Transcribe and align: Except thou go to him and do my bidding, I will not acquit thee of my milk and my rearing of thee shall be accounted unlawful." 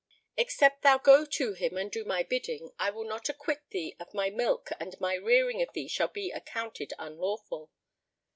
Except 0.35 0.81
thou 0.81 0.97
go 0.97 1.25
to 1.25 1.53
him 1.53 1.77
and 1.77 1.91
do 1.91 2.03
my 2.03 2.23
bidding, 2.23 2.71
I 2.79 2.89
will 2.89 3.03
not 3.03 3.29
acquit 3.29 3.69
thee 3.69 3.95
of 3.99 4.15
my 4.15 4.31
milk 4.31 4.69
and 4.79 4.99
my 4.99 5.13
rearing 5.13 5.61
of 5.61 5.71
thee 5.73 5.87
shall 5.87 6.07
be 6.07 6.31
accounted 6.31 6.91
unlawful." 6.97 7.69